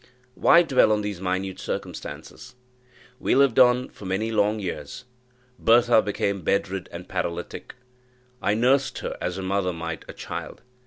Why 0.33 0.63
dwell 0.63 0.91
on 0.91 1.01
these 1.03 1.21
minute 1.21 1.59
circumstances? 1.59 2.55
We 3.19 3.35
lived 3.35 3.59
on 3.59 3.87
for 3.89 4.05
many 4.05 4.31
long 4.31 4.57
years. 4.59 5.05
Bertha 5.59 6.01
became 6.01 6.41
bedrid 6.41 6.89
and 6.91 7.07
paralytic; 7.07 7.75
I 8.41 8.55
nursed 8.55 8.97
her 9.05 9.15
as 9.21 9.37
a 9.37 9.43
mother 9.43 9.73
might 9.73 10.03
a 10.07 10.13
child. 10.13 10.63